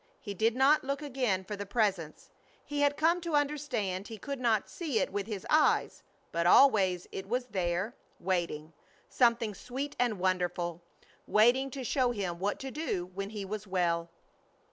He 0.19 0.33
did 0.33 0.55
not 0.55 0.83
look 0.83 1.03
again 1.03 1.43
for 1.43 1.55
the 1.55 1.67
Presence. 1.67 2.31
He 2.65 2.81
had 2.81 2.97
come 2.97 3.21
to 3.21 3.35
understand 3.35 4.07
he 4.07 4.17
could 4.17 4.39
not 4.39 4.67
see 4.67 4.97
it 4.99 5.11
with 5.13 5.27
his 5.27 5.45
eyes; 5.47 6.01
but 6.31 6.47
always 6.47 7.05
it 7.11 7.29
was 7.29 7.45
there, 7.45 7.93
waiting, 8.19 8.73
something 9.09 9.53
sweet 9.53 9.95
and 9.99 10.17
wonderful. 10.17 10.81
Waiting 11.27 11.69
to 11.69 11.83
show 11.83 12.09
him 12.09 12.39
what 12.39 12.59
to 12.61 12.71
do 12.71 13.11
when 13.13 13.29
he 13.29 13.45
was 13.45 13.67
well. 13.67 14.09